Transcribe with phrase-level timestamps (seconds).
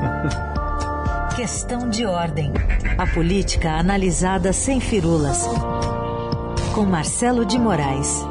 [1.36, 2.52] Questão de ordem.
[2.98, 5.46] A política analisada sem firulas.
[6.74, 8.24] Com Marcelo de Moraes.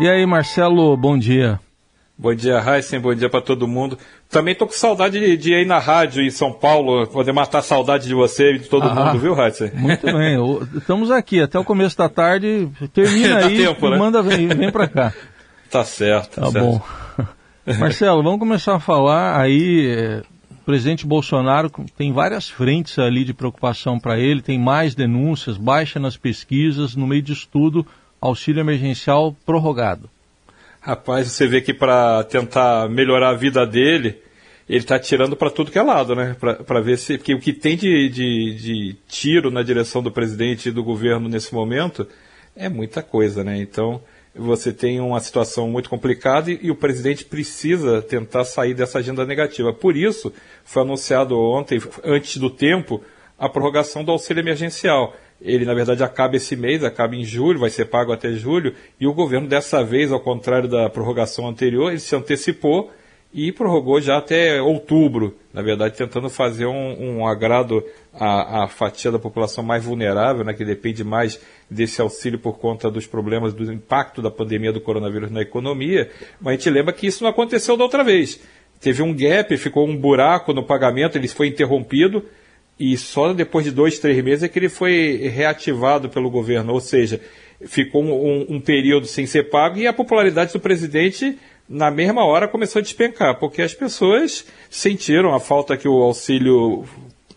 [0.00, 1.58] E aí, Marcelo, bom dia.
[2.16, 3.96] Bom dia, Heisen, bom dia para todo mundo.
[4.28, 7.62] Também tô com saudade de, de, ir na rádio em São Paulo, poder matar a
[7.62, 9.70] saudade de você e de todo ah, mundo, viu, Heisen?
[9.74, 10.36] Muito bem,
[10.76, 13.96] estamos aqui até o começo da tarde, termina aí tempo, né?
[13.96, 15.12] manda, vem, vem para cá.
[15.70, 16.40] Tá certo.
[16.40, 16.64] Tá certo.
[16.64, 16.82] bom.
[17.78, 23.98] Marcelo, vamos começar a falar aí, o presidente Bolsonaro tem várias frentes ali de preocupação
[23.98, 27.86] para ele, tem mais denúncias, baixa nas pesquisas, no meio disso tudo,
[28.20, 30.08] auxílio emergencial prorrogado.
[30.80, 34.16] Rapaz, você vê que para tentar melhorar a vida dele,
[34.68, 36.36] ele está tirando para tudo que é lado, né?
[36.38, 37.18] Para ver se.
[37.18, 41.28] Porque o que tem de, de, de, tiro na direção do presidente e do governo
[41.28, 42.06] nesse momento
[42.54, 43.58] é muita coisa, né?
[43.58, 44.00] Então,
[44.38, 49.26] você tem uma situação muito complicada e, e o presidente precisa tentar sair dessa agenda
[49.26, 49.72] negativa.
[49.72, 50.32] Por isso,
[50.64, 53.02] foi anunciado ontem, antes do tempo,
[53.38, 57.70] a prorrogação do auxílio emergencial ele na verdade acaba esse mês, acaba em julho, vai
[57.70, 62.00] ser pago até julho, e o governo dessa vez, ao contrário da prorrogação anterior, ele
[62.00, 62.90] se antecipou
[63.32, 67.84] e prorrogou já até outubro, na verdade tentando fazer um, um agrado
[68.14, 71.40] à, à, fatia da população mais vulnerável, né, que depende mais
[71.70, 76.54] desse auxílio por conta dos problemas, do impacto da pandemia do coronavírus na economia, mas
[76.54, 78.40] a gente lembra que isso não aconteceu da outra vez.
[78.80, 82.24] Teve um gap, ficou um buraco no pagamento, ele foi interrompido,
[82.78, 86.80] e só depois de dois, três meses é que ele foi reativado pelo governo, ou
[86.80, 87.20] seja,
[87.66, 91.36] ficou um, um, período sem ser pago e a popularidade do presidente
[91.68, 96.84] na mesma hora começou a despencar, porque as pessoas sentiram a falta que o auxílio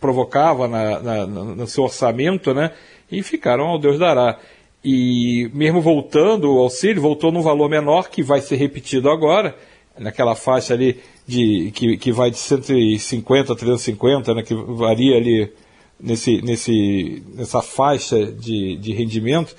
[0.00, 2.72] provocava na, na, no seu orçamento, né?
[3.10, 4.38] E ficaram ao Deus dará.
[4.84, 9.54] E mesmo voltando o auxílio, voltou num valor menor que vai ser repetido agora,
[9.98, 15.52] naquela faixa ali de, que, que vai de 150 a 350, né, que varia ali
[16.00, 19.54] nesse, nesse, nessa faixa de, de rendimento,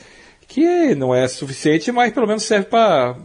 [0.47, 3.15] que não é suficiente, mas pelo menos serve para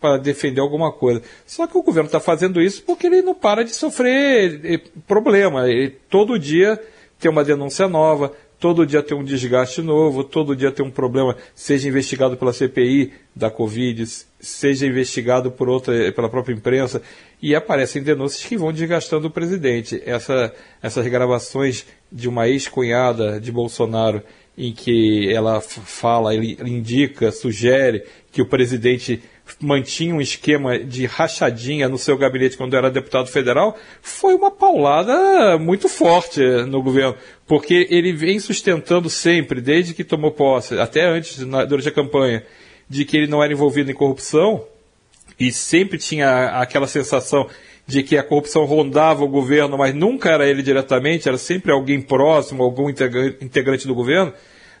[0.00, 1.22] para defender alguma coisa.
[1.46, 5.68] Só que o governo está fazendo isso porque ele não para de sofrer problema.
[5.68, 6.80] Ele, todo dia
[7.18, 11.36] tem uma denúncia nova, todo dia tem um desgaste novo, todo dia tem um problema,
[11.54, 14.04] seja investigado pela CPI da Covid,
[14.40, 17.00] seja investigado por outra, pela própria imprensa,
[17.40, 20.02] e aparecem denúncias que vão desgastando o presidente.
[20.04, 24.22] Essa, essas gravações de uma ex-cunhada de Bolsonaro,
[24.56, 29.22] em que ela fala, ele indica, sugere que o presidente
[29.60, 35.58] mantinha um esquema de rachadinha no seu gabinete quando era deputado federal, foi uma paulada
[35.58, 37.16] muito forte no governo,
[37.46, 41.38] porque ele vem sustentando sempre, desde que tomou posse, até antes,
[41.68, 42.44] durante a campanha,
[42.88, 44.64] de que ele não era envolvido em corrupção,
[45.38, 47.48] e sempre tinha aquela sensação
[47.86, 52.02] de que a corrupção rondava o governo, mas nunca era ele diretamente, era sempre alguém
[52.02, 54.32] próximo, algum integrante do governo.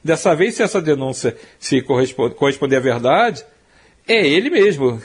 [0.04, 3.44] Dessa vez, se essa denúncia se corresponder à verdade,
[4.08, 5.00] é ele mesmo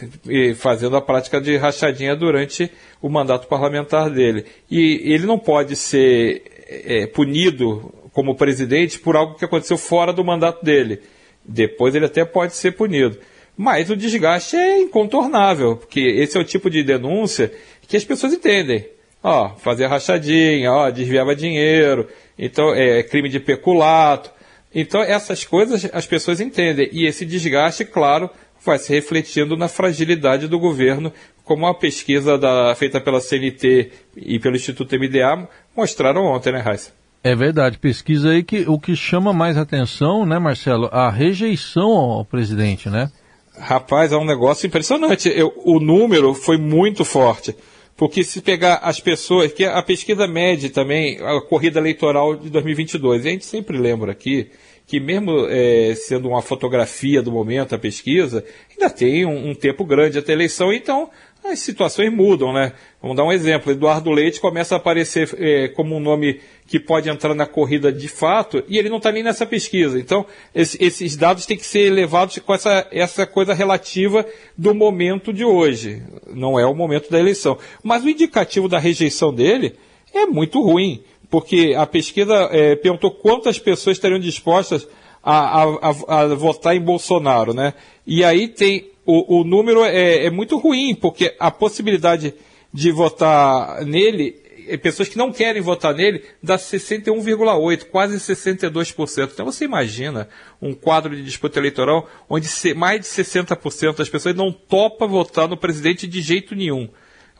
[0.55, 2.71] fazendo a prática de rachadinha durante
[3.01, 4.45] o mandato parlamentar dele.
[4.71, 10.23] E ele não pode ser é, punido como presidente por algo que aconteceu fora do
[10.23, 11.01] mandato dele.
[11.43, 13.17] Depois ele até pode ser punido.
[13.57, 17.51] Mas o desgaste é incontornável, porque esse é o tipo de denúncia
[17.87, 18.87] que as pessoas entendem.
[19.21, 24.31] Ó, fazer rachadinha, ó, desviava dinheiro, então é crime de peculato.
[24.73, 26.89] Então essas coisas as pessoas entendem.
[26.91, 28.29] E esse desgaste, claro,
[28.63, 31.11] vai se refletindo na fragilidade do governo,
[31.43, 36.91] como a pesquisa da, feita pela CNT e pelo Instituto MDA mostraram ontem, né, Raíssa?
[37.23, 42.25] É verdade, pesquisa aí que o que chama mais atenção, né, Marcelo, a rejeição ao
[42.25, 43.09] presidente, né?
[43.57, 45.29] Rapaz, é um negócio impressionante.
[45.29, 47.55] Eu, o número foi muito forte.
[47.95, 53.25] Porque se pegar as pessoas, que a pesquisa mede também a corrida eleitoral de 2022,
[53.25, 54.49] e a gente sempre lembra aqui
[54.85, 59.85] que mesmo é, sendo uma fotografia do momento, a pesquisa, ainda tem um, um tempo
[59.85, 61.09] grande até a eleição, então
[61.45, 62.73] as situações mudam, né?
[63.01, 63.71] Vamos dar um exemplo.
[63.71, 68.07] Eduardo Leite começa a aparecer é, como um nome que pode entrar na corrida de
[68.07, 69.99] fato e ele não está nem nessa pesquisa.
[69.99, 70.25] Então,
[70.55, 74.25] esse, esses dados têm que ser levados com essa, essa coisa relativa
[74.57, 76.01] do momento de hoje.
[76.33, 77.57] Não é o momento da eleição.
[77.83, 79.75] Mas o indicativo da rejeição dele
[80.13, 84.87] é muito ruim porque a pesquisa é, perguntou quantas pessoas estariam dispostas
[85.23, 87.73] a, a, a, a, votar em Bolsonaro, né?
[88.05, 92.33] E aí tem o, o número é, é, muito ruim, porque a possibilidade
[92.73, 94.41] de votar nele
[94.81, 99.31] pessoas que não querem votar nele dá 61,8%, quase 62%.
[99.33, 100.29] Então você imagina
[100.61, 105.57] um quadro de disputa eleitoral onde mais de 60% das pessoas não topa votar no
[105.57, 106.89] presidente de jeito nenhum.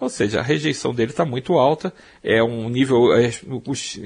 [0.03, 3.13] Ou seja, a rejeição dele está muito alta, é um nível.
[3.13, 3.31] É,
[3.67, 3.99] os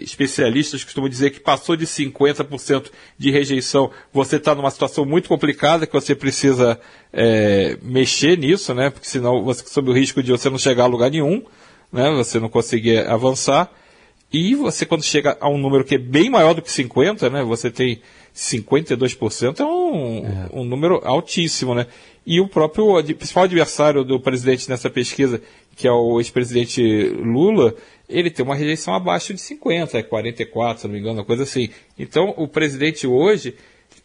[0.00, 5.86] especialistas costumam dizer que passou de 50% de rejeição, você está numa situação muito complicada
[5.86, 6.80] que você precisa
[7.12, 8.90] é, mexer nisso, né?
[8.90, 11.44] Porque senão você sob o risco de você não chegar a lugar nenhum,
[11.92, 12.10] né?
[12.12, 13.70] Você não conseguir avançar.
[14.32, 17.42] E você, quando chega a um número que é bem maior do que 50%, né?
[17.44, 18.02] Você tem
[18.38, 20.48] 52%, é um, é.
[20.52, 21.88] um número altíssimo, né?
[22.24, 25.42] E o próprio principal adversário do presidente nessa pesquisa,
[25.74, 27.74] que é o ex-presidente Lula,
[28.08, 31.42] ele tem uma rejeição abaixo de 50, é 44, se não me engano, uma coisa
[31.42, 31.70] assim.
[31.98, 33.56] Então, o presidente hoje,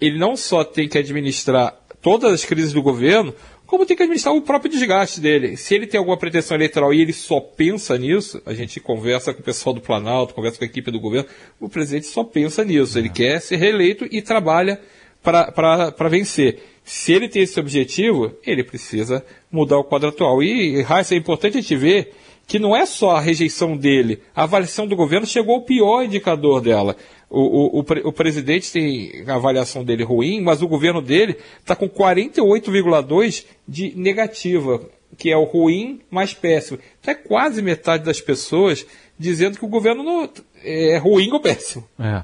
[0.02, 3.36] ele não só tem que administrar todas as crises do governo,
[3.74, 5.58] como tem que administrar o próprio desgaste dele.
[5.58, 9.42] Se ele tem alguma pretensão eleitoral e ele só pensa nisso, a gente conversa com
[9.42, 11.28] o pessoal do Planalto, conversa com a equipe do governo,
[11.60, 13.00] o presidente só pensa nisso.
[13.00, 14.80] Ele quer ser reeleito e trabalha
[15.24, 16.60] para vencer.
[16.84, 20.44] Se ele tem esse objetivo, ele precisa mudar o quadro atual.
[20.44, 22.14] E, Raíssa, é importante a gente ver
[22.48, 26.62] que não é só a rejeição dele, a avaliação do governo chegou ao pior indicador
[26.62, 26.96] dela.
[27.30, 31.76] O, o, o, o presidente tem a avaliação dele ruim, mas o governo dele está
[31.76, 34.82] com 48,2% de negativa,
[35.18, 36.80] que é o ruim mais péssimo.
[37.00, 38.86] Então é quase metade das pessoas
[39.18, 40.30] dizendo que o governo não,
[40.64, 41.88] é ruim ou péssimo.
[42.00, 42.24] É.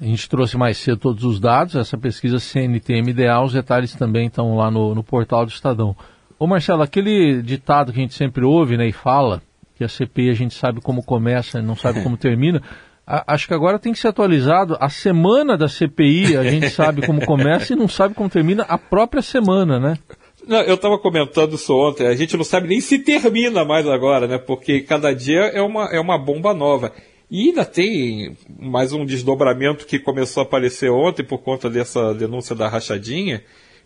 [0.00, 4.56] A gente trouxe mais cedo todos os dados, essa pesquisa CNTMDA, os detalhes também estão
[4.56, 5.94] lá no, no portal do Estadão.
[6.42, 9.40] Ô Marcelo, aquele ditado que a gente sempre ouve né, e fala,
[9.76, 12.60] que a CPI a gente sabe como começa e não sabe como termina,
[13.06, 14.76] a, acho que agora tem que ser atualizado.
[14.80, 18.76] A semana da CPI a gente sabe como começa e não sabe como termina a
[18.76, 19.96] própria semana, né?
[20.44, 24.26] Não, eu estava comentando isso ontem, a gente não sabe nem se termina mais agora,
[24.26, 24.36] né?
[24.36, 26.92] Porque cada dia é uma, é uma bomba nova.
[27.30, 32.56] E ainda tem mais um desdobramento que começou a aparecer ontem por conta dessa denúncia
[32.56, 33.44] da rachadinha,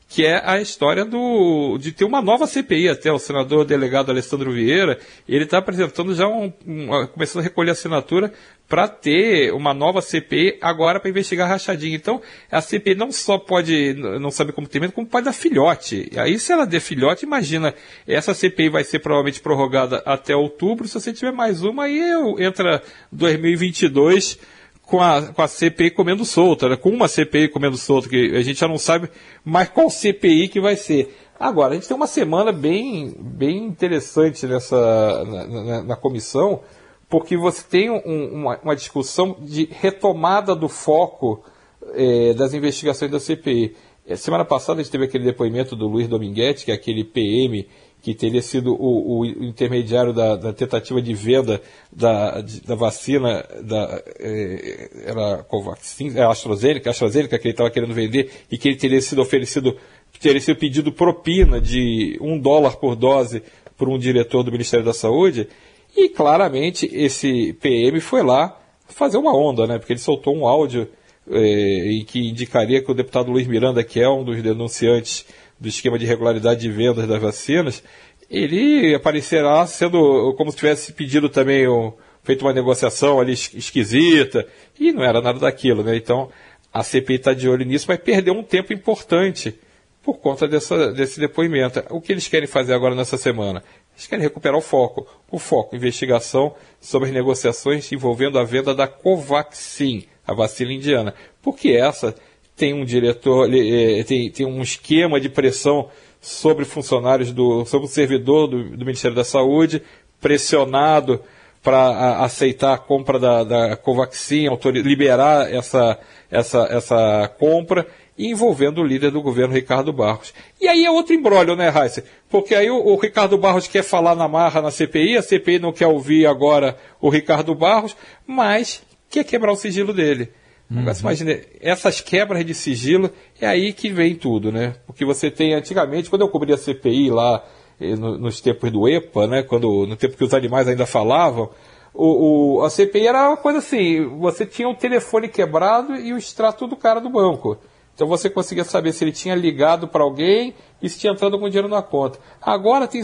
[0.08, 3.10] que é a história do, de ter uma nova CPI até.
[3.12, 4.98] O senador delegado Alessandro Vieira,
[5.28, 8.32] ele está apresentando já um, um, começando a recolher assinatura
[8.68, 11.96] para ter uma nova CPI agora para investigar a rachadinha.
[11.96, 16.08] Então, a CPI não só pode não saber como termina, como pode dar filhote.
[16.12, 17.74] E aí, se ela der filhote, imagina,
[18.06, 20.86] essa CPI vai ser provavelmente prorrogada até outubro.
[20.86, 22.00] Se você tiver mais uma, aí
[22.38, 24.38] entra 2022
[24.86, 26.76] com a, com a CPI comendo solta, né?
[26.76, 29.10] com uma CPI comendo solta, que a gente já não sabe
[29.44, 31.14] mais qual CPI que vai ser.
[31.38, 36.60] Agora, a gente tem uma semana bem, bem interessante nessa, na, na, na comissão,
[37.08, 41.44] porque você tem um, uma, uma, discussão de retomada do foco
[41.92, 43.76] é, das investigações da CPI.
[44.06, 47.68] É, semana passada a gente teve aquele depoimento do Luiz Dominguete, que é aquele PM
[48.06, 51.60] que teria sido o, o intermediário da, da, tentativa de venda
[51.90, 57.92] da, de, da vacina da é, era Covaxin, é AstraZeneca, AstraZeneca que ele estava querendo
[57.92, 59.76] vender e que ele teria sido oferecido,
[60.20, 63.42] teria sido pedido propina de um dólar por dose
[63.76, 65.48] por um diretor do Ministério da Saúde.
[65.96, 68.56] E claramente esse PM foi lá
[68.86, 69.80] fazer uma onda, né?
[69.80, 70.88] Porque ele soltou um áudio
[71.28, 75.26] é, em que indicaria que o deputado Luiz Miranda, que é um dos denunciantes
[75.58, 77.82] do esquema de regularidade de vendas das vacinas,
[78.30, 81.92] ele aparecerá sendo como se tivesse pedido também um,
[82.22, 84.46] feito uma negociação ali esquisita,
[84.78, 85.96] e não era nada daquilo, né?
[85.96, 86.28] Então
[86.72, 89.58] a CPI está de olho nisso, vai perder um tempo importante
[90.02, 91.82] por conta dessa, desse depoimento.
[91.90, 93.62] O que eles querem fazer agora nessa semana?
[93.94, 95.06] Eles querem recuperar o foco.
[95.30, 101.14] O foco, investigação sobre as negociações envolvendo a venda da Covaxin, a vacina indiana.
[101.42, 102.14] Porque essa
[102.56, 105.88] tem um diretor, é, tem, tem um esquema de pressão
[106.20, 109.82] sobre funcionários do, sobre o servidor do, do Ministério da Saúde,
[110.20, 111.20] pressionado
[111.62, 114.46] para aceitar a compra da, da Covaxin,
[114.84, 115.98] liberar essa,
[116.30, 117.86] essa, essa compra,
[118.18, 120.32] envolvendo o líder do governo, Ricardo Barros.
[120.60, 122.04] E aí é outro embrólio, né, Raíssa?
[122.30, 125.72] Porque aí o, o, Ricardo Barros quer falar na marra na CPI, a CPI não
[125.72, 127.96] quer ouvir agora o Ricardo Barros,
[128.26, 130.30] mas quer quebrar o sigilo dele.
[130.70, 130.84] Uhum.
[131.00, 134.74] Imagina, essas quebras de sigilo é aí que vem tudo, né?
[134.86, 137.44] Porque você tem, antigamente, quando eu cobria a CPI lá,
[137.80, 139.42] eh, no, nos tempos do EPA, né?
[139.42, 141.50] Quando, no tempo que os animais ainda falavam,
[141.94, 146.18] o, o, a CPI era uma coisa assim, você tinha o telefone quebrado e o
[146.18, 147.56] extrato do cara do banco.
[147.94, 151.48] Então você conseguia saber se ele tinha ligado para alguém e se tinha entrado algum
[151.48, 152.18] dinheiro na conta.
[152.42, 153.02] Agora tem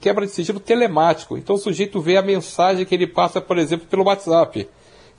[0.00, 1.36] quebra de sigilo telemático.
[1.36, 4.68] Então o sujeito vê a mensagem que ele passa, por exemplo, pelo WhatsApp.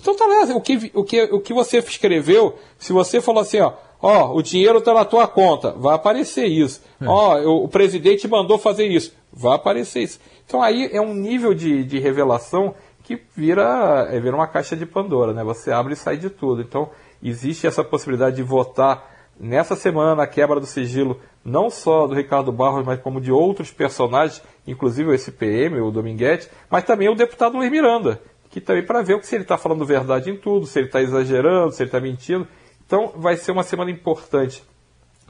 [0.02, 3.74] Então tá o que, o que, o que você escreveu, se você falou assim, ó,
[4.02, 6.82] ó, o dinheiro está na tua conta, vai aparecer isso.
[7.00, 7.08] É.
[7.08, 10.20] Ó, o, o presidente mandou fazer isso, Vai aparecer isso.
[10.46, 14.86] Então aí é um nível de, de revelação que vira, é, vira uma caixa de
[14.86, 15.44] Pandora, né?
[15.44, 16.62] Você abre e sai de tudo.
[16.62, 16.90] Então
[17.24, 22.52] existe essa possibilidade de votar nessa semana a quebra do sigilo não só do Ricardo
[22.52, 27.58] Barros, mas como de outros personagens, inclusive o SPM, o Dominguete, mas também o deputado
[27.58, 30.88] Luiz Miranda, que também para ver se ele está falando verdade em tudo, se ele
[30.88, 32.48] está exagerando, se ele está mentindo.
[32.86, 34.62] Então vai ser uma semana importante,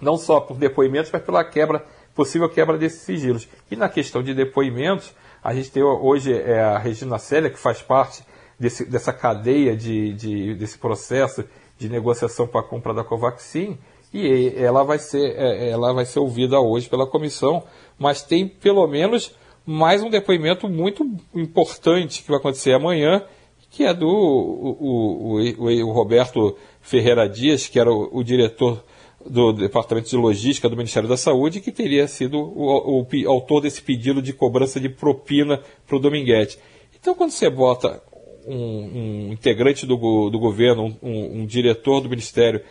[0.01, 1.85] não só por depoimentos, mas pela quebra,
[2.15, 3.47] possível quebra desses sigilos.
[3.69, 5.13] E na questão de depoimentos,
[5.43, 8.23] a gente tem hoje é, a Regina Célia, que faz parte
[8.59, 11.43] desse, dessa cadeia de, de, desse processo
[11.77, 13.77] de negociação para a compra da Covaxin,
[14.11, 17.63] e ela vai ser, é, ela vai ser ouvida hoje pela comissão,
[17.97, 19.35] mas tem pelo menos
[19.65, 23.23] mais um depoimento muito importante que vai acontecer amanhã,
[23.69, 28.83] que é do o, o, o, o Roberto Ferreira Dias, que era o, diretor
[29.25, 34.21] do Departamento de Logística do Ministério da Saúde, que teria sido o, autor desse pedido
[34.21, 36.59] de cobrança de propina para o Dominguete.
[36.99, 38.01] Então, quando você bota
[38.45, 39.95] um, um integrante do,
[40.29, 42.61] do governo, um, um diretor do Ministério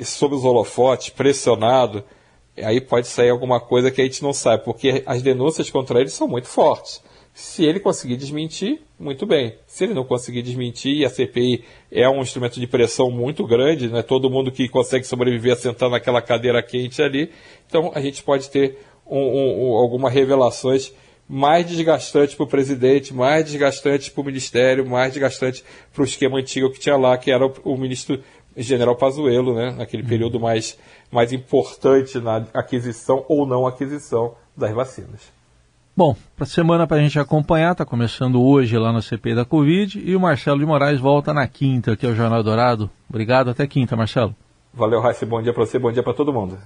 [0.00, 2.04] sob os holofotes, pressionado,
[2.64, 6.10] aí pode sair alguma coisa que a gente não sabe, porque as denúncias contra ele
[6.10, 7.02] são muito fortes.
[7.32, 9.54] Se ele conseguir desmentir, muito bem.
[9.66, 13.88] Se ele não conseguir desmentir, e a CPI é um instrumento de pressão muito grande,
[13.88, 17.30] não é todo mundo que consegue sobreviver sentando naquela cadeira quente ali,
[17.66, 20.92] então a gente pode ter um, um, algumas revelações
[21.28, 25.62] mais desgastantes para o presidente, mais desgastantes para o ministério, mais desgastantes
[25.92, 28.22] para o esquema antigo que tinha lá, que era o ministro
[28.62, 30.08] General Pazuello, né, naquele uhum.
[30.08, 30.78] período mais,
[31.10, 35.32] mais importante na aquisição ou não aquisição das vacinas.
[35.96, 39.44] Bom, para a semana para a gente acompanhar, está começando hoje lá no CP da
[39.44, 42.88] Covid e o Marcelo de Moraes volta na quinta, aqui é o Jornal Dourado.
[43.08, 44.34] Obrigado, até quinta, Marcelo.
[44.72, 46.56] Valeu, Raíssa, bom dia para você, bom dia para todo mundo.